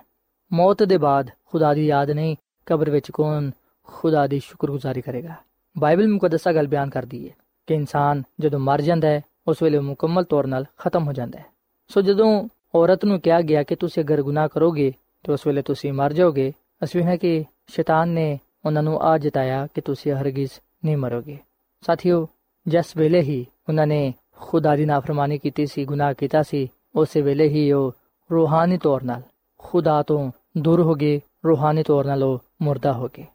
[0.52, 3.50] ਮੌਤ ਦੇ ਬਾਅਦ ਖੁਦਾ ਦੀ ਯਾਦ ਨਹੀਂ, ਕਬਰ ਵਿੱਚ ਕੌਣ
[3.84, 5.34] ਖੁਦਾ ਦੀ ਸ਼ੁਕਰਗੁਜ਼ਾਰੀ ਕਰੇਗਾ?
[5.78, 7.34] ਬਾਈਬਲ ਮੁਕੱਦਸਾ ਗੱਲ ਬਿਆਨ ਕਰਦੀ ਹੈ
[7.66, 11.44] ਕਿ ਇਨਸਾਨ ਜਦੋਂ ਮਰ ਜਾਂਦਾ ਹੈ, ਉਸ ਵੇਲੇ ਮੁਕੰਮਲ ਤੌਰ 'ਤੇ ਖਤਮ ਹੋ ਜਾਂਦਾ ਹੈ।
[11.88, 14.92] ਸੋ ਜਦੋਂ ਔਰਤ ਨੂੰ ਕਿਹਾ ਗਿਆ ਕਿ ਤੁਸੀਂ ਅਗਰ ਗੁਨਾਹ ਕਰੋਗੇ,
[15.24, 16.52] ਤਾਂ ਉਸ ਵੇਲੇ ਤੁਸੀਂ ਮਰ ਜਾਓਗੇ
[16.84, 20.51] ਅਸਵੀ ਹੈ ਕਿ ਸ਼ੈਤਾਨ ਨੇ ਉਹਨਾਂ ਨੂੰ ਆ ਜਿਤਾਇਆ ਕਿ ਤੁਸੀਂ ਹਰਗਿਜ਼
[20.85, 21.37] ਨਹੀਂ ਮਰੋਗੇ
[21.81, 22.27] ਸਾਥੀਓ
[22.67, 27.47] ਜਿਸ ਵੇਲੇ ਹੀ ਉਹਨਾਂ ਨੇ ਖੁਦਾ ਦੀ ਨਾਫਰਮਾਨੀ ਕੀਤੀ ਸੀ ਗੁਨਾਹ ਕੀਤਾ ਸੀ ਉਸੇ ਵੇਲੇ
[27.47, 27.91] ਹੀ ਉਹ
[28.31, 29.21] ਰੂਹਾਨੀ ਤੌਰ 'ਤੇ
[29.57, 33.25] ਖੁਦਾ ਤੋਂ ਦੂਰ ਹੋ ਗਏ ਰੂਹਾਨੀ ਤੌਰ 'ਤੇ ਉਹ ਮਰਦਾ ਹੋ ਗਏ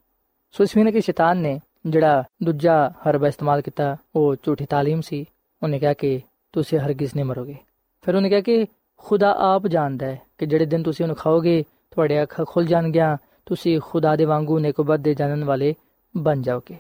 [0.55, 5.27] ਸੋ ਇਸ ਵੇਲੇ ਕਿ ਸ਼ੈਤਾਨ ਨੇ ਜਿਹੜਾ ਦੂਜਾ ਹਰਬਾ ਇਸਤੇਮਾਲ ਕੀਤਾ ਉਹ ਝੂਠੀ تعلیم ਸੀ
[5.63, 6.21] ਉਹਨੇ ਕਿਹਾ ਕਿ
[6.53, 7.57] ਤੁਸੀਂ ਹਰਗਿਜ਼ ਨਹੀਂ ਮਰੋਗੇ
[8.03, 8.67] ਫਿਰ ਉਹਨੇ ਕਿਹਾ ਕਿ
[8.99, 13.17] ਖੁਦਾ ਆਪ ਜਾਣਦਾ ਹੈ ਕਿ ਜਿਹੜੇ ਦਿਨ ਤੁਸੀਂ ਉਹਨੂੰ ਖਾਓਗੇ ਤੁਹਾਡੇ ਅੱਖਾਂ ਖੁੱਲ ਜਾਣਗੀਆਂ
[13.50, 15.76] ਤੁਸੀਂ ਖੁਦਾ ਦੇ ਵਾਂਗੂ ਨੇਕਬਤ ਦੇ ਜਾਣਨ ਵਾਲੇ
[16.18, 16.76] ਬਣ ਜਾਓਗੇ।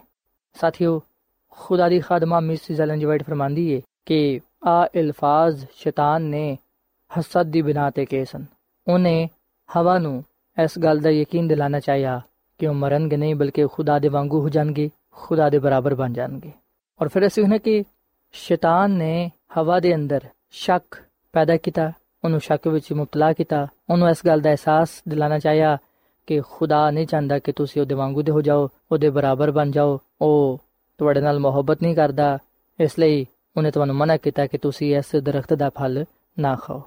[0.54, 1.02] ਸਾਥੀਓ,
[1.50, 6.58] ਖੁਦਾ ਦੀ ਖਾਦਮਾ ਮਿਸ ਜ਼ਲਨ ਜਵਾਈਟ ਫਰਮਾਂਦੀ ਏ ਕਿ ਆ ਅਲਫਾਜ਼ ਸ਼ੈਤਾਨ ਨੇ
[7.20, 8.46] ਹਸਦ ਦੀ ਬਿਨਾ ਤੇ ਕਹੇ ਸਨ।
[8.88, 9.30] ਉਹਨੇ
[9.78, 10.24] ਹਵਾ ਨੂੰ
[10.64, 12.22] ਇਸ ਗੱਲ ਦਾ ਯਕੀਨ ਦਿਲਾਣਾ ਚਾਹਿਆ
[12.58, 16.52] ਕਿ ਉਹ ਮਰਨਗੇ ਨਹੀਂ, ਬਲਕਿ ਖੁਦਾ ਦੇ ਵਾਂਗੂ ਹੋ ਜਾਣਗੇ, ਖੁਦਾ ਦੇ ਬਰਾਬਰ ਬਣ ਜਾਣਗੇ।
[17.02, 17.84] ਔਰ ਫਿਰ ਅਸੀਂ ਨੇ ਕਿ
[18.32, 20.22] ਸ਼ੈਤਾਨ ਨੇ ਹਵਾ ਦੇ ਅੰਦਰ
[20.52, 21.92] ਸ਼ੱਕ ਪੈਦਾ ਕੀਤਾ,
[22.24, 25.78] ਉਹਨੂੰ ਸ਼ੱਕ ਵਿੱਚ ਮੁਬਤਲਾ ਕੀਤਾ, ਉਹਨੂੰ ਇਸ ਗੱਲ ਦਾ ਅਹਿਸਾਸ ਦਿਲਾਣਾ ਚਾਹਿਆ
[26.30, 30.00] ਕਿ ਖੁਦਾ ਨਹੀਂ ਚਾਹੁੰਦਾ ਕਿ ਤੁਸੀਂ ਉਹਦੇ ਵਾਂਗੂ ਦੇ ਹੋ ਜਾਓ, ਉਹਦੇ ਬਰਾਬਰ ਬਣ ਜਾਓ।
[30.22, 30.62] ਉਹ
[30.98, 32.38] ਤੁਹਾਡੇ ਨਾਲ ਮੁਹੱਬਤ ਨਹੀਂ ਕਰਦਾ।
[32.80, 33.26] ਇਸ ਲਈ
[33.58, 36.06] ਉਹਨੇ ਤੁਹਾਨੂੰ ਮਨਾ ਕੀਤਾ ਕਿ ਤੁਸੀਂ ਇਸ ਦਰਖਤ ਦਾ ਫਲ
[36.40, 36.84] ਨਾ ਖਾਓ।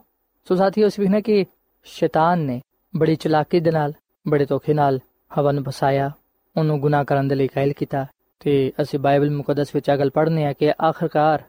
[0.48, 1.44] ਸੋ ਸਾਥੀਓ ਇਸ ਵੀ ਕਿ
[1.84, 2.62] ਸ਼ੈਤਾਨ ਨੇ
[2.96, 3.92] ਬੜੀ ਚਲਾਕੀ ਦੇ ਨਾਲ,
[4.28, 4.98] ਬੜੇ ਧੋਖੇ ਨਾਲ
[5.38, 6.10] ਹਵਾ ਨੂੰ ਫਸਾਇਆ।
[6.56, 8.06] ਉਹਨੂੰ ਗੁਨਾਹ ਕਰਨ ਦੇ ਲਈ ਕਾਇਲ ਕੀਤਾ।
[8.40, 11.42] ਤੇ ਅਸੀਂ ਬਾਈਬਲ ਮੁਕੱਦਸ ਵਿੱਚ ਅਗਲ ਪੜ੍ਹਨੇ ਆ ਕਿ ਆਖਰਕਾਰ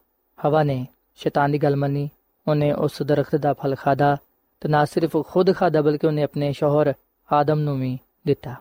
[0.45, 2.09] ਹਵਾ ਨੇ ਸ਼ੈਤਾਨ ਦੀ ਗੱਲ ਮੰਨੀ।
[2.47, 4.17] ਉਹਨੇ ਉਸ ਦਰਖਤ ਦਾ ਫਲ ਖਾਦਾ
[4.61, 6.93] ਤੇ ਨਾ ਸਿਰਫ ਖੁਦ ਖਾਦਾ ਬਲਕਿ ਉਹਨੇ ਆਪਣੇ ਸ਼ੋਹਰ
[7.31, 8.55] ਆਦਮ ਨੂੰ ਵੀ ਦਿੱਤਾ।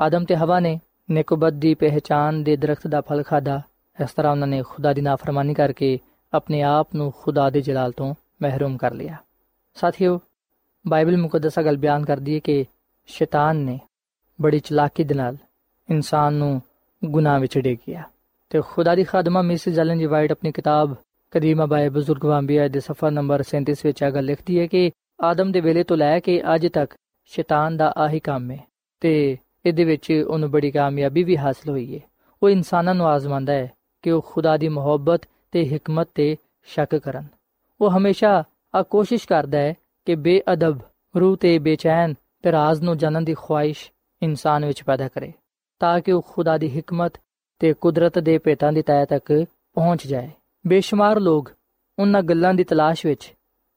[0.00, 0.80] ਆਦਮ ਤੇ ਹਵਾ ਨੇ
[1.10, 3.62] ਨੇਕਬਤ ਦੀ ਪਹਿਚਾਨ ਦੇ ਦਰਖਤ ਦਾ ਫਲ ਖਾਦਾ
[4.02, 5.98] ਇਸ ਤਰ੍ਹਾਂ ਉਹਨਾਂ ਨੇ ਖੁਦਾ ਦੀ ਨਾਫਰਮਾਨੀ ਕਰਕੇ
[6.32, 9.16] ਆਪਣੇ ਆਪ ਨੂੰ ਖੁਦਾ ਦੇ ਜਲਾਲ ਤੋਂ ਮਹਿਰੂਮ ਕਰ ਲਿਆ।
[9.74, 10.20] ਸਾਥੀਓ,
[10.88, 12.64] ਬਾਈਬਲ ਮੁਕੱਦਸਾ ਗੱਲ ਬਿਆਨ ਕਰਦੀ ਹੈ ਕਿ
[13.06, 13.80] ਸ਼ੈਤਾਨ ਨੇ
[14.40, 15.36] ਬੜੀ ਚਲਾਕੀ ਦੇ ਨਾਲ
[15.90, 16.62] ਇਨਸਾਨ ਨੂੰ
[17.04, 18.02] ਗੁਨਾਹ ਵਿੱਚ ਡੇਗਿਆ
[18.50, 20.94] ਤੇ ਖੁਦਾ ਦੀ ਖਾਦਮਾ ਮਿਸ ਜਲਨ ਜੀ ਵਾਈਟ ਆਪਣੀ ਕਿਤਾਬ
[21.30, 24.90] ਕਦੀਮਾ ਬਾਏ ਬਜ਼ੁਰਗ ਵਾਂਬੀਆ ਦੇ ਸਫਾ ਨੰਬਰ 37 ਵਿੱਚ ਆ ਗੱਲ ਲਿਖਦੀ ਹੈ ਕਿ
[25.20, 28.58] ਆਦਮ ਦੇ ਵੇਲੇ ਤੋਂ ਲੈ ਕੇ ਅੱਜ ਤੱਕ ਸ਼ੈਤਾਨ ਦਾ ਆਹੀ ਕੰਮ ਹੈ
[29.00, 32.00] ਤੇ ਇਹਦੇ ਵਿੱਚ ਉਹਨੂੰ ਬੜੀ ਕਾਮਯਾਬੀ ਵੀ ਹਾਸਲ ਹੋਈ ਹੈ
[32.42, 33.70] ਉਹ ਇਨਸਾਨਾਂ ਨੂੰ ਆਜ਼ਮਾਉਂਦਾ ਹੈ
[34.02, 35.20] ਕਿ ਉਹ ਖੁਦਾ ਦੀ ਮੁਹੱਬਤ
[35.52, 37.26] ਤੇ ਹਕਮਤ ਤੇ ਸ਼ੱਕ ਕਰਨ।
[37.80, 40.78] ਉਹ ਹਮੇਸ਼ਾ ਆ ਕੋਸ਼ਿਸ਼ ਕਰਦਾ ਹੈ ਕਿ ਬੇਅਦਬ,
[41.14, 43.90] ਰੂਹ ਤੇ ਬੇਚੈਨ ਤੇ ਰਾਜ਼ ਨੂੰ ਜਾਣਨ ਦੀ ਖੁਆਇਸ਼
[44.22, 45.32] ਇਨਸਾਨ ਵਿੱਚ ਪੈਦਾ ਕਰੇ,
[45.80, 47.12] ਤਾਂ ਕਿ ਉਹ ਖੁਦਾ ਦੀ ਹਕਮਤ
[47.58, 50.30] ਤੇ ਕੁਦਰਤ ਦੇ ਭੇਤਾਂ ਦੀ ਤਹਿ ਤੱਕ ਪਹੁੰਚ ਜਾਏ।
[50.66, 51.50] ਬੇਸ਼ੁਮਾਰ ਲੋਕ
[51.98, 53.32] ਉਹਨਾਂ ਗੱਲਾਂ ਦੀ ਤਲਾਸ਼ ਵਿੱਚ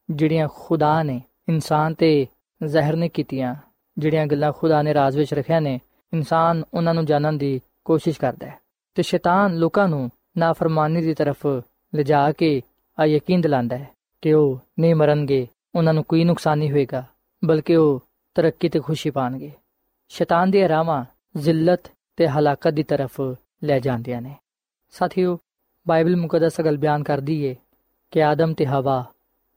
[0.09, 2.27] ਜਿਹੜੀਆਂ ਖੁਦਾ ਨੇ ਇਨਸਾਨ ਤੇ
[2.63, 3.55] ਜ਼ਾਹਿਰ ਨੇ ਕੀਤੀਆਂ,
[3.97, 5.79] ਜਿਹੜੀਆਂ ਗੱਲਾਂ ਖੁਦਾ ਨੇ ਰਾਜ਼ ਵਿੱਚ ਰੱਖਿਆ ਨੇ,
[6.13, 8.59] ਇਨਸਾਨ ਉਹਨਾਂ ਨੂੰ ਜਾਣਨ ਦੀ ਕੋਸ਼ਿਸ਼ ਕਰਦਾ ਹੈ।
[8.95, 11.47] ਤੇ ਸ਼ੈਤਾਨ ਲੋਕਾਂ ਨੂੰ ਨਾਫਰਮਾਨੀ ਦੀ ਤਰਫ
[11.95, 12.61] ਲਿਜਾ ਕੇ
[12.99, 13.89] ਆ ਯਕੀਨ ਦਿਲਾਉਂਦਾ ਹੈ
[14.21, 17.03] ਕਿ ਉਹ ਨਹੀਂ ਮਰਨਗੇ, ਉਹਨਾਂ ਨੂੰ ਕੋਈ ਨੁਕਸਾਨ ਨਹੀਂ ਹੋਏਗਾ,
[17.45, 18.03] ਬਲਕਿ ਉਹ
[18.35, 19.51] ਤਰੱਕੀ ਤੇ ਖੁਸ਼ੀ ਪਾਣਗੇ।
[20.09, 21.05] ਸ਼ੈਤਾਨ ਦੀ ਰਾਵਾਂ
[21.37, 23.21] ਜ਼ਿਲਤ ਤੇ ਹਲਾਕਤ ਦੀ ਤਰਫ
[23.63, 24.35] ਲੈ ਜਾਂਦੀਆਂ ਨੇ।
[24.91, 25.39] ਸਾਥੀਓ,
[25.87, 27.55] ਬਾਈਬਲ ਮੁਕੱਦਸ ਗੱਲ ਬਿਆਨ ਕਰਦੀ ਏ
[28.11, 29.05] ਕਿ ਆਦਮ ਤੇ ਹਵਾ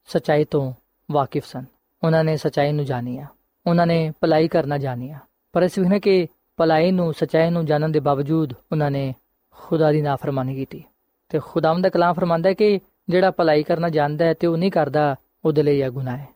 [0.05, 0.73] ਸਚਾਈ ਤੋਂ
[1.11, 1.65] ਵਾਕਿਫ ਸਨ।
[2.03, 3.27] ਉਹਨਾਂ ਨੇ ਸਚਾਈ ਨੂੰ ਜਾਣਿਆ
[3.67, 5.19] ਉਹਨਾਂ ਨੇ ਭਲਾਈ ਕਰਨਾ ਜਾਣਿਆ
[5.53, 9.15] ਪਰ ਇਸ ਵਿਖੇ ਕਿ ਭਲਾਈ ਨੂੰ, ਸਚਾਈ ਨੂੰ ਜਾਣਨ ਦੇ ਬਾਵਜੂਦ ਉਹਨਾਂ ਨੇ
[9.51, 10.83] ਖੁਦਾ ਦੀ ਨਾਫਰਮਾਨੀ ਕੀਤੀ।
[11.29, 14.71] ਤੇ ਖੁਦਾਵੰਦ ਦਾ ਕਲਾਮ ਫਰਮਾਂਦਾ ਹੈ ਕਿ ਜਿਹੜਾ ਭਲਾਈ ਕਰਨਾ ਜਾਣਦਾ ਹੈ ਤੇ ਉਹ ਨਹੀਂ
[14.71, 16.27] ਕਰਦਾ, ਉਹਦੇ ਲਈ ਇਹ ਗੁਨਾਹ ਹੈ।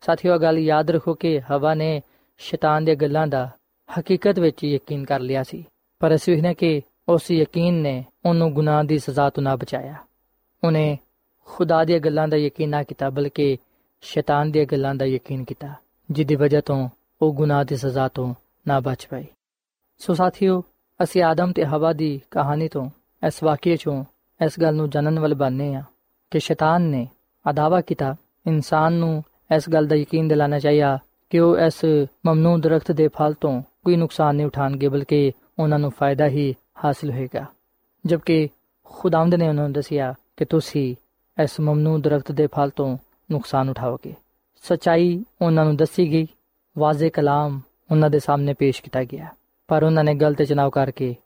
[0.00, 2.02] ਸਾਥੀਓ ਗੱਲ ਯਾਦ ਰੱਖੋ ਕਿ ਹਵਾ ਨੇ
[2.38, 3.50] ਸ਼ੈਤਾਨ ਦੀਆਂ ਗੱਲਾਂ ਦਾ
[4.00, 5.64] ਹਕੀਕਤ ਵਿੱਚ ਯਕੀਨ ਕਰ ਲਿਆ ਸੀ।
[5.98, 9.94] ਪਰ ਇਸ ਵਿਖੇ ਕਿ ਉਸ ਯਕੀਨ ਨੇ ਉਹਨੂੰ ਗੁਨਾਹ ਦੀ ਸਜ਼ਾ ਤੋਂ ਨਾ ਬਚਾਇਆ।
[10.64, 10.98] ਉਹਨੇ
[11.44, 13.58] ਖੁਦਾ ਦੀਆਂ ਗੱਲਾਂ ਦਾ ਯਕੀਨ ਨਾ ਕੀਤਾ, ਬਲਕਿ
[14.02, 15.74] ਸ਼ੈਤਾਨ ਦੀਆਂ ਗੱਲਾਂ ਦਾ ਯਕੀਨ ਕੀਤਾ
[16.10, 16.88] ਜਿੱਦੀ ਵਜ੍ਹਾ ਤੋਂ
[17.22, 18.34] ਉਹ ਗੁਨਾਹ ਦੀ ਸਜ਼ਾ ਤੋਂ
[18.68, 19.26] ਨਾ ਬਚ ਪਾਈ।
[19.98, 20.62] ਸੋ ਸਾਥੀਓ,
[21.02, 22.90] ਅਸੀਂ ਆਦਮ ਤੇ ਹਵਾ ਦੀ ਕਹਾਣੀ ਤੋਂ
[23.26, 24.04] ਇਸ ਵਾਕਿਏ ਚੋਂ
[24.44, 25.82] ਇਸ ਗੱਲ ਨੂੰ ਜਾਣਨ ਵਾਲੇ ਬਣਨੇ ਆ
[26.30, 27.08] ਕਿ ਸ਼ੈਤਾਨ ਨੇ
[27.50, 28.14] ਅਦਾਵਾ ਕੀਤਾ,
[28.46, 29.24] ਇਨਸਾਨ ਨੂੰ
[29.56, 30.98] ਇਸ ਗੱਲ ਦਾ ਯਕੀਨ ਦਿਲਾਣਾ ਚਾਹੀਦਾ
[31.30, 31.84] ਕਿ ਉਹ ਇਸ
[32.26, 37.10] ਮਮਨੂ ਦਰਖਤ ਦੇ ਫਲ ਤੋਂ ਕੋਈ ਨੁਕਸਾਨ ਨਹੀਂ ਉਠਾਣਗੇ, ਬਲਕਿ ਉਹਨਾਂ ਨੂੰ ਫਾਇਦਾ ਹੀ ਹਾਸਲ
[37.10, 37.44] ਹੋਏਗਾ।
[38.06, 38.48] ਜਦਕਿ
[38.84, 40.96] ਖੁਦਾਵੰਦ ਨੇ ਉਹਨਾਂ ਨੂੰ ਦੱਸਿਆ ਕਿ ਤੁਸੀਂ
[41.42, 42.98] ਇਸ ਮਮਨੂ ਦਰਖਤ ਦੇ ਫਲ ਤੋਂ
[43.32, 44.14] ਨੁਕਸਾਨ ਉਠਾਓਗੇ।
[44.62, 46.26] ਸਚਾਈ ਉਹਨਾਂ ਨੂੰ ਦੱਸੀ ਗਈ।
[46.78, 49.26] ਵਾਜ਼ੇ ਕਲਾਮ ਉਹਨਾਂ ਦੇ ਸਾਹਮਣੇ ਪੇਸ਼ ਕੀਤਾ ਗਿਆ।
[49.68, 51.16] ਪਰ ਉਹਨਾਂ ਨੇ ਗਲਤ ਚਨਾਵ ਕਰਕੇ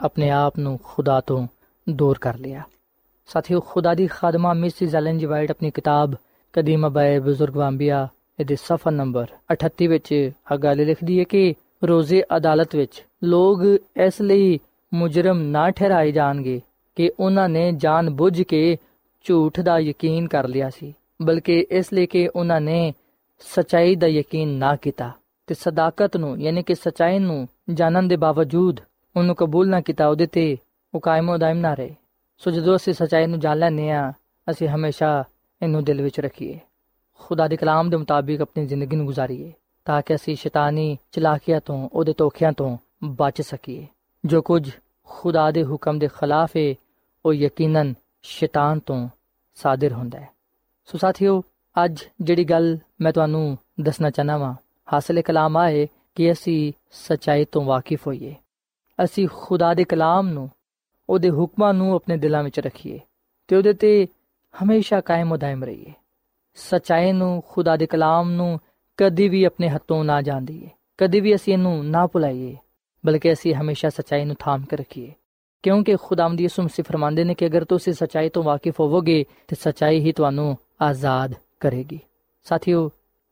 [0.00, 1.48] ਆਪਣੇ ਆਪ ਨੂੰ ਖੁਦਾ ਤੋਂ
[1.90, 2.62] ਦੂਰ ਕਰ ਲਿਆ।
[3.26, 6.14] ਸਾਥੀਓ, ਖੁਦਾ ਦੀ ਖਾਦਮਾ ਮਿਸਿਸ ਐਲਨ ਜੀ ਵਾਈਟ ਆਪਣੀ ਕਿਤਾਬ
[6.52, 8.08] ਕਦੀਮਾ ਬਾਏ ਬਜ਼ੁਰਗ ਵਾਂਬੀਆ
[8.40, 13.62] ਇਹਦੇ ਸਫਾ ਨੰਬਰ 38 ਵਿੱਚ ਆ ਗੱਲ ਲਿਖਦੀ ਹੈ ਕਿ ਰੋਜ਼ੇ ਅਦਾਲਤ ਵਿੱਚ ਲੋਕ
[13.96, 14.58] ਇਸ ਲਈ
[14.94, 16.60] ਮੁਜਰਮ ਨਾ ਠਹਿਰਾਏ ਜਾਣਗੇ
[16.96, 18.76] ਕਿ ਉਹਨਾਂ ਨੇ ਜਾਣ ਬੁੱਝ ਕੇ
[19.24, 22.94] ਝੂਠ ਦਾ ਯਕੀਨ ਕਰ ਲਿਆ ਸੀ। ਬਲਕਿ ਇਸ ਲਈ ਕਿ ਉਹਨਾਂ ਨੇ
[23.38, 25.12] ਸਚਾਈ ਦਾ ਯਕੀਨ ਨਾ ਕੀਤਾ
[25.46, 28.80] ਤੇ ਸਦਾਕਤ ਨੂੰ, ਯਾਨੀ ਕਿ ਸਚਾਈ ਨੂੰ ਜਾਣਨ ਦੇ ਬਾਵਜੂਦ
[29.16, 30.56] ਉਹਨੂੰ ਕਬੂਲ ਨਾ ਕੀਤਾ, ਉਹਦੇ ਤੇ
[30.94, 31.94] ਉਹ ਕਾਇਮ ਦਾਇਮ ਨਾ ਰਹੇ।
[32.38, 34.12] ਸੋ ਜਦੋਂ ਅਸੀਂ ਸਚਾਈ ਨੂੰ ਜਾਣ ਲੈਨੇ ਆ
[34.50, 35.24] ਅਸੀਂ ਹਮੇਸ਼ਾ
[35.62, 36.58] ਇਹਨੂੰ ਦਿਲ ਵਿੱਚ ਰੱਖੀਏ।
[37.18, 39.52] ਖੁਦਾ ਦੇ ਕਲਾਮ ਦੇ ਮੁਤਾਬਿਕ ਆਪਣੀ ਜ਼ਿੰਦਗੀ ਨੂੰ ਗੁਜ਼ਾਰੀਏ
[39.84, 43.86] ਤਾਂ ਕਿ ਅਸੀਂ ਸ਼ੈਤਾਨੀ ਚਲਾਕੀਆਂ ਤੋਂ, ਉਹਦੇ ਧੋਖਿਆਂ ਤੋਂ ਬਚ ਸਕੀਏ।
[44.24, 44.70] ਜੋ ਕੁਝ
[45.04, 46.74] ਖੁਦਾ ਦੇ ਹੁਕਮ ਦੇ ਖਿਲਾਫ ਹੈ,
[47.26, 49.08] ਉਹ ਯਕੀਨਨ ਸ਼ੈਤਾਨ ਤੋਂ
[49.54, 50.37] ਸਾਦਰ ਹੁੰਦਾ ਹੈ।
[50.92, 51.42] ਸੋ ਸਾਥੀਓ,
[51.84, 54.54] ਅੱਜ ਜਿਹੜੀ ਗੱਲ ਮੈਂ ਤੁਹਾਨੂੰ ਦੱਸਣਾ ਚਾਹਨਾ ਵਾਂ
[54.92, 58.34] ਹਾਸਲੇ ਕਲਾਮ ਆਏ ਕਿ ਅਸੀਂ ਸਚਾਈ ਤੋਂ ਵਾਕਿਫ ਹੋਈਏ।
[59.04, 60.50] ਅਸੀਂ ਖੁਦਾ ਦੇ ਕਲਾਮ ਨੂੰ,
[61.08, 63.00] ਉਹਦੇ ਹੁਕਮਾਂ ਨੂੰ ਆਪਣੇ ਦਿਲਾਂ ਵਿੱਚ ਰੱਖੀਏ
[63.48, 64.08] ਤੇ ਉਹਦੇ ਤੇ
[64.62, 65.92] ਹਮੇਸ਼ਾ ਕਾਇਮ ਉਦਾਇਮ ਰਹੀਏ।
[66.54, 68.60] ਸਚਾਈ ਨੂੰ, ਖੁਦਾ ਦੇ ਕਲਾਮ ਨੂੰ
[68.96, 72.56] ਕਦੀ ਵੀ ਆਪਣੇ ਹੱਥੋਂ ਨਾ ਜਾਣ ਜਾਂਦੀਏ ਕਦੀ ਵੀ ਅਸੀਂ ਇਹਨੂੰ ਨਾ ਭੁਲਾਈਏ,
[73.06, 75.12] ਬਲਕਿ ਅਸੀਂ ਹਮੇਸ਼ਾ ਸਚਾਈ ਨੂੰ ਥਾਮ ਕੇ ਰੱਖੀਏ।
[75.62, 80.00] ਕਿਉਂਕਿ ਖੁਦਾਵੰਦ ਯਿਸੂ ਮਸੀਹ ਫਰਮਾਉਂਦੇ ਨੇ ਕਿ ਅਗਰ ਤੁਸੀਂ ਸਚਾਈ ਤੋਂ ਵਾਕਿਫ ਹੋਵੋਗੇ, ਤੇ ਸਚਾਈ
[80.00, 81.99] ਹੀ ਤੁਹਾਨੂੰ ਆਜ਼ਾਦ ਕਰੇਗੀ
[82.45, 82.89] ਸਾਥੀਓ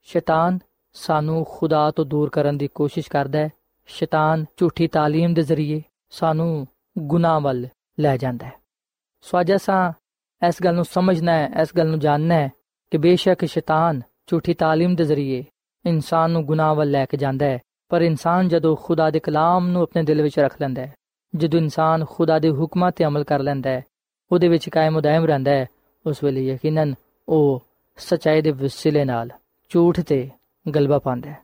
[0.07, 0.59] ਸ਼ੈਤਾਨ
[0.95, 3.49] ਸਾਨੂੰ ਖੁਦਾ ਤੋਂ ਦੂਰ ਕਰਨ ਦੀ ਕੋਸ਼ਿਸ਼ ਕਰਦਾ ਹੈ
[3.89, 7.67] ਸ਼ੈਤਾਨ ਝੂਠੀ تعلیم ਦੇ ਜ਼ਰੀਏ ਸਾਨੂੰ ਗੁਨਾਹ ਵੱਲ
[7.99, 8.51] ਲੈ ਜਾਂਦਾ ਹੈ
[9.25, 9.91] ਸੋ ਅੱਜ ਅਸਾਂ
[10.41, 12.49] ਇਸ ਗੱਲ ਨੂੰ ਸਮਝਣਾ ਹੈ ਇਸ ਗੱਲ ਨੂੰ ਜਾਣਨਾ ਹੈ
[12.91, 15.43] ਕਿ ਬੇਸ਼ੱਕ ਸ਼ੈਤਾਨ ਝੂਠੀ تعلیم ਦੇ ਜ਼ਰੀਏ
[15.85, 17.59] ਇਨਸਾਨ ਨੂੰ ਗੁਨਾਹ ਵੱਲ ਲੈ ਕੇ ਜਾਂਦਾ ਹੈ
[17.89, 20.93] ਪਰ ਇਨਸਾਨ ਜਦੋਂ ਖੁਦਾ ਦੇ ਕਲਾਮ ਨੂੰ ਆਪਣੇ ਦਿਲ ਵਿੱਚ ਰੱਖ ਲੈਂਦਾ ਹੈ
[21.33, 23.83] ਜਦੋਂ ਇਨਸਾਨ ਖੁਦਾ ਦੇ ਹੁਕਮਾਂ ਤੇ ਅਮਲ ਕਰ ਲੈਂਦਾ ਹੈ
[24.31, 25.67] ਉਹਦੇ ਵਿੱਚ ਕਾਇਮ ਉਦਾਇਮ ਰਹਿੰਦਾ ਹੈ
[26.05, 26.93] ਉਸ ਵੇਲੇ ਯਕੀਨਨ
[27.28, 27.62] ਉਹ
[27.96, 29.30] ਸਚਾਈ ਦੇ ਵਸਿਲੇ ਨਾਲ
[29.70, 30.28] ਝੂਠ ਤੇ
[30.74, 31.38] ਗਲਬਾ ਪਾਉਂਦਾ ਹੈ।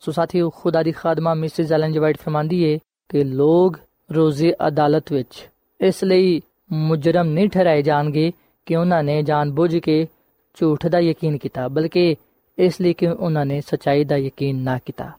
[0.00, 3.72] ਸੋ ਸਾਥੀਓ, ਖੁਦਾ ਦੀ ਖਾਦਮਾ ਮਿਸਿਸ ਐਲਨ ਜੀ ਵਾਈਟ ਫਰਮਾਂਦੀ ਏ ਕਿ ਲੋਗ
[4.12, 5.48] ਰੋਜ਼ੇ ਅਦਾਲਤ ਵਿੱਚ
[5.80, 6.40] ਇਸ ਲਈ
[6.72, 8.32] ਮੁਜਰਮ ਨਹੀਂ ਠਹਿਰਾਏ ਜਾਣਗੇ
[8.66, 10.06] ਕਿ ਉਹਨਾਂ ਨੇ ਜਾਣਬੁੱਝ ਕੇ
[10.54, 12.16] ਝੂਠ ਦਾ ਯਕੀਨ ਕੀਤਾ, ਬਲਕਿ
[12.58, 15.10] ਇਸ ਲਈ ਕਿ ਉਹਨਾਂ ਨੇ ਸਚਾਈ ਦਾ ਯਕੀਨ ਨਾ ਕੀਤਾ।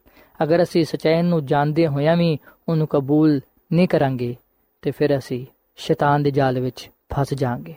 [0.43, 2.37] ਅਗਰ ਅਸੀਂ ਸਚਾਈ ਨੂੰ ਜਾਣਦੇ ਹੋਇਆਂ ਵੀ
[2.69, 3.39] ਉਹਨੂੰ ਕਬੂਲ
[3.73, 4.35] ਨਹੀਂ ਕਰਾਂਗੇ,
[4.81, 7.75] ਤੇ ਫਿਰ ਅਸੀਂ ਸ਼ੈਤਾਨ ਦੇ ਜਾਲ ਵਿੱਚ ਫਸ ਜਾਾਂਗੇ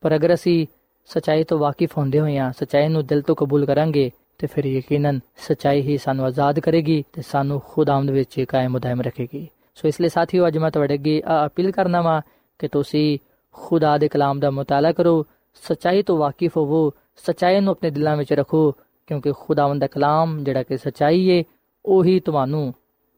[0.00, 0.66] ਪਰ ਅਗਰ ਅਸੀਂ
[1.09, 5.81] ਸਚਾਈ ਤੋਂ ਵਾਕਿਫ ਹੁੰਦੇ ਹੋਇਆਂ ਸਚਾਈ ਨੂੰ ਦਿਲ ਤੋਂ ਕਬੂਲ ਕਰਾਂਗੇ ਤੇ ਫਿਰ ਯਕੀਨਨ ਸਚਾਈ
[5.81, 10.47] ਹੀ ਸਾਨੂੰ ਆਜ਼ਾਦ ਕਰੇਗੀ ਤੇ ਸਾਨੂੰ ਖੁਦਾਵੰਦ ਵਿੱਚ ਕਾਇਮ ਉਦਾਇਮ ਰੱਖੇਗੀ ਸੋ ਇਸ ਲਈ ਸਾਥੀਓ
[10.47, 12.21] ਅੱਜ ਮੈਂ ਤੁਹਾਡੇ ਅੱਗੇ ਆ ਅਪੀਲ ਕਰਨਾ ਵਾ
[12.59, 13.17] ਕਿ ਤੁਸੀਂ
[13.55, 15.25] ਖੁਦਾ ਦੇ ਕਲਾਮ ਦਾ ਮਤਾਲਾ ਕਰੋ
[15.63, 16.91] ਸਚਾਈ ਤੋਂ ਵਾਕਿਫ ਹੋਵੋ
[17.25, 18.71] ਸਚਾਈ ਨੂੰ ਆਪਣੇ ਦਿਲਾਂ ਵਿੱਚ ਰੱਖੋ
[19.07, 21.43] ਕਿਉਂਕਿ ਖੁਦਾਵੰਦ ਦਾ ਕਲਾਮ ਜਿਹੜਾ ਕਿ ਸਚਾਈ ਏ
[21.85, 22.73] ਉਹੀ ਤੁਹਾਨੂੰ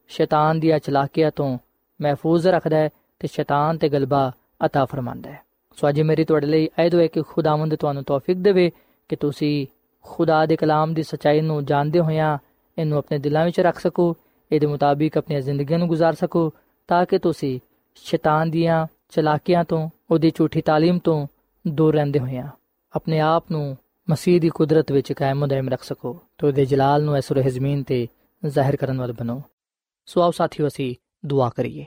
[0.10, 1.58] ਸ਼ੈਤਾਨ ਦੀਆਂ ਚਲਾਕੀਆਂ ਤੋਂ
[2.00, 4.32] ਮਹਿਫੂਜ਼ ਰੱਖਦਾ ਹੈ ਤੇ ਸ਼ੈਤਾਨ ਤੇ ਗਲਬਾ
[4.66, 5.44] عطا ਫਰਮਾਂਦਾ ਹੈ
[5.77, 8.73] ਸੋ ਅੱਜ ਮੇਰੀ ਤੁਹਾਡੇ ਲਈ ਇਹ ਦੁਆ ਹੈ ਕਿ ਖੁਦਾਵੰਦ ਤੁਹਾਨੂੰ ਤੌਫੀਕ ਦੇਵੇ
[9.09, 9.67] ਕਿ ਤੁਸੀਂ
[10.03, 12.39] ਖੁਦਾ ਦੇ ਕਲਾਮ ਦੀ ਸਚਾਈ ਨੂੰ ਜਾਣਦੇ ਹੋਇਆ
[12.79, 14.17] ਇਹਨੂੰ ਆਪਣੇ ਦਿਲਾਂ ਵਿੱਚ ਰੱਖ ਸਕੋ,
[14.53, 16.53] ਇਹਦੇ ਮੁਤਾਬਿਕ ਆਪਣੀ ਜ਼ਿੰਦਗੀ ਨੂੰ گزار ਸਕੋ,
[16.89, 17.61] ਤਾਂ ਕਿ ਤੁਸੀਂ
[17.95, 21.27] ਸ਼ੈਤਾਨ ਦੀਆਂ ਚਲਾਕੀਆਂ ਤੋਂ, ਉਹਦੀ ਝੂਠੀ تعلیم ਤੋਂ
[21.69, 22.49] ਦੂਰ ਰਹਿੰਦੇ ਹੋਇਆ
[22.93, 23.77] ਆਪਣੇ ਆਪ ਨੂੰ
[24.11, 27.83] ਮਸੀਹ ਦੀ ਕੁਦਰਤ ਵਿੱਚ ਕਾਇਮ ਦائم ਰੱਖ ਸਕੋ ਤੇ ਉਹਦੇ ਜਲਾਲ ਨੂੰ ਇਸ ਰਹ ਜ਼ਮੀਨ
[27.83, 28.09] ਤੇ
[28.47, 29.43] ਜ਼ਾਹਿਰ ਕਰਨ ਵਾਲ ਬਣੋ।
[30.07, 30.95] ਸੋ ਆਓ ਸਾਥੀਓ, ਅਸੀਂ
[31.27, 31.87] ਦੁਆ ਕਰੀਏ।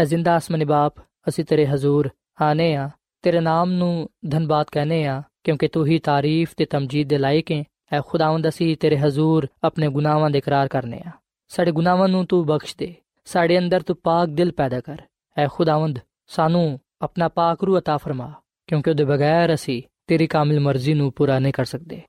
[0.00, 0.94] ਐ ਜ਼ਿੰਦਾ ਆਸਮਾਨੀ ਬਾਪ,
[1.28, 2.10] ਅਸੀਂ ਤੇਰੇ ਹਜ਼ੂਰ
[2.42, 2.90] ਆਨੇ ਆ।
[3.23, 7.63] ਤੇਰੇ ਨਾਮ ਨੂੰ ਧੰਨਵਾਦ ਕਹਨੇ ਆ ਕਿਉਂਕਿ ਤੂੰ ਹੀ ਤਾਰੀਫ ਤੇ ਤਮਜੀਦ ਦੇ ਲਾਇਕ ਹੈ
[7.93, 11.11] ਐ ਖੁਦਾਵੰਦ ਅਸੀਂ ਤੇਰੇ ਹਜ਼ੂਰ ਆਪਣੇ ਗੁਨਾਹਾਂ ਦੇ ਇਕਰਾਰ ਕਰਨੇ ਆ
[11.51, 12.93] ਸਾਡੇ ਗੁਨਾਹਾਂ ਨੂੰ ਤੂੰ ਬਖਸ਼ ਦੇ
[13.27, 15.01] ਸਾਡੇ ਅੰਦਰ ਤੂੰ ਪਾਕ ਦਿਲ ਪੈਦਾ ਕਰ
[15.37, 18.33] ਐ ਖੁਦਾਵੰਦ ਸਾਨੂੰ ਆਪਣਾ ਪਾਕ ਰੂ عطا ਫਰਮਾ
[18.69, 22.01] ਕਿਉਂਕਿ ਉਹਦੇ ਬਗੈਰ ਅਸੀਂ ਤੇਰੀ ਕਾਮਿਲ ਮਰਜ਼ੀ ਨੂੰ ਪੂਰਾ ਨਹੀਂ ਕਰ ਸਕਦੇ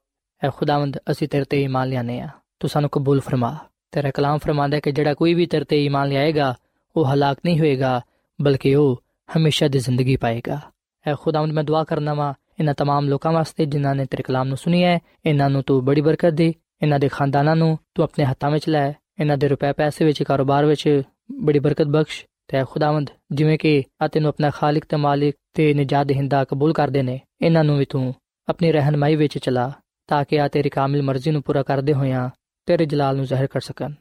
[0.43, 2.29] ਐ ਖੁਦਾਵੰਦ ਅਸੀਂ ਤੇਰੇ ਤੇ ਈਮਾਨ ਲਿਆਨੇ ਆ
[2.61, 3.57] ਤੂੰ ਸਾਨੂੰ ਕਬੂਲ ਫਰਮਾ
[3.93, 6.55] ਤੇਰਾ ਕਲਾਮ ਫਰਮਾਂਦਾ ਕਿ ਜਿਹੜਾ ਕੋਈ ਵੀ ਤੇਰੇ ਤੇ ਈਮਾਨ ਲਿਆਏਗਾ
[6.97, 8.01] ਉਹ ਹਲਾਕ ਨਹੀਂ ਹੋਏਗਾ
[8.39, 9.03] ਬਲਕਿ ਉਹ
[9.37, 10.61] ਹਮੇਸ਼ਾ ਦੀ ਜ਼ਿੰਦਗੀ ਪਾਏਗਾ
[11.07, 14.57] ਐ ਖੁਦਾਵੰਦ ਮੈਂ ਦੁਆ ਕਰਨਾ ਵਾ ਇਹਨਾਂ तमाम ਲੋਕਾਂ ਵਾਸਤੇ ਜਿਨ੍ਹਾਂ ਨੇ ਤੇਰੇ ਕਲਾਮ ਨੂੰ
[14.57, 18.51] ਸੁਣੀ ਹੈ ਇਹਨਾਂ ਨੂੰ ਤੂੰ ਬੜੀ ਬਰਕਤ ਦੇ ਇਹਨਾਂ ਦੇ ਖਾਨਦਾਨਾਂ ਨੂੰ ਤੂੰ ਆਪਣੇ ਹੱਥਾਂ
[18.51, 18.89] ਵਿੱਚ ਲੈ
[19.21, 21.03] ਇਹਨਾਂ ਦੇ ਰੁਪਏ ਪੈਸੇ ਵਿੱਚ ਕਾਰੋਬਾਰ ਵਿੱਚ
[21.41, 26.11] ਬੜੀ ਬਰਕਤ ਬਖਸ਼ ਤੇ ਖੁਦਾਵੰਦ ਜਿਵੇਂ ਕਿ ਆ ਤੈਨੂੰ ਆਪਣਾ ਖਾਲਕ ਤੇ ਮਾਲਿਕ ਤੇ ਨਜਾਤ
[26.11, 28.15] ਹਿੰਦਾ ਕਬੂਲ ਕਰਦੇ ਨੇ ਇਹਨਾਂ ਨੂੰ ਵੀ ਤੂੰ
[28.49, 29.71] ਆਪਣੀ ਰਹਿਨਮਾਈ ਵਿੱਚ ਚਲਾ
[30.09, 32.29] ਤਾਂ ਕਿ ਆ ਤੇਰੀ ਕਾਮਿਲ ਮਰਜ਼ੀ ਨੂੰ ਪੂਰਾ ਕਰਦੇ ਹੋਇਆਂ
[32.67, 33.93] ਤੇਰੇ ਜਲਾਲ ਨੂੰ ਜ਼ਾਹਿਰ ਕਰ ਸਕਣ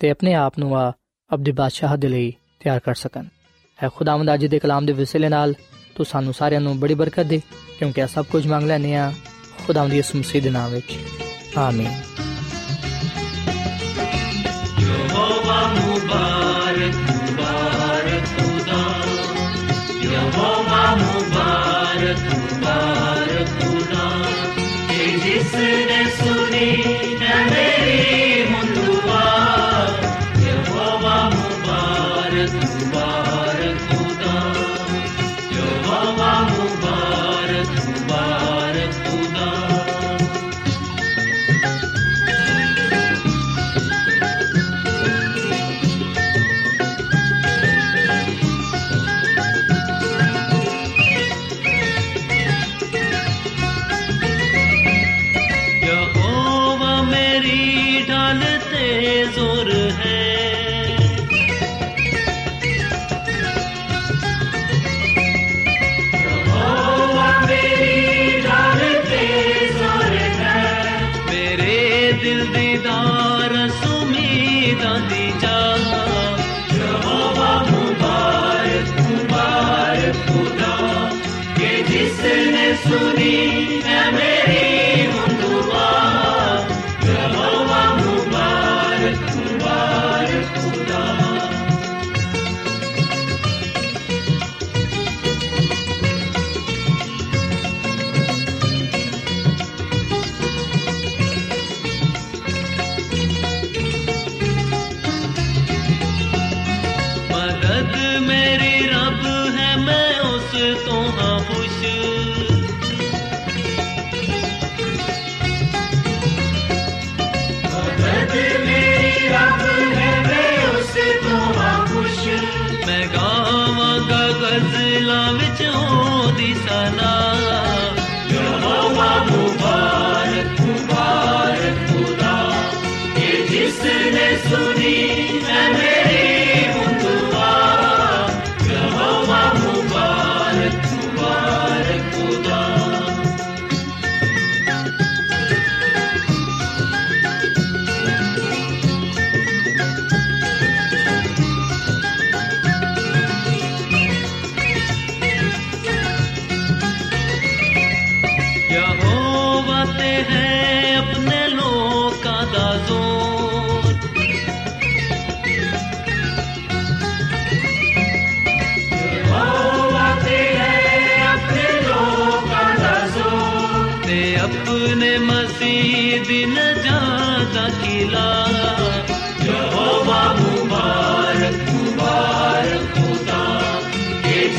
[0.00, 0.92] ਤੇ ਆਪਣੇ ਆਪ ਨੂੰ ਆ
[1.30, 3.24] ਅਬਦੀ ਬਾਦਸ਼ਾਹ ਦੇ ਲਈ ਤਿਆਰ ਕਰ ਸਕਣ
[3.78, 5.54] ਹੈ ਖੁਦਾਵੰਦ ਅੱਜ ਦੇ ਕਲਾਮ ਦੇ ਵਿਸਲੇ ਨਾਲ
[5.95, 7.41] ਤੂੰ ਸਾਨੂੰ ਸਾਰਿਆਂ ਨੂੰ ਬੜੀ ਬਰਕਤ ਦੇ,
[7.79, 9.13] ਕਿਉਂਕਿ ਆ ਸਭ ਕੁਝ ਮੰਗ ਲੈਨੇ ਆ
[9.67, 10.97] ਖੁਦਾਵੰਦ ਯਿਸੂ ਮਸੀਹ ਦੇ ਨਾਮ ਵਿੱਚ।
[11.57, 11.91] ਆਮੀਨ।
[14.79, 18.91] ਯਹੋਵਾ ਮੁਬਾਰਕ ਮੁਬਾਰਕ ਖੁਦਾ।
[20.01, 24.25] ਯਹੋਵਾ ਮੁਬਾਰਕ ਮੁਬਾਰਕ ਖੁਦਾ।
[24.89, 26.83] ਕਿ ਜਿਸ ਨੇ ਸੁਣੀ
[27.21, 28.24] ਹੈ ਮੇਰੀ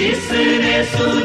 [0.02, 1.25] जिसने सुनी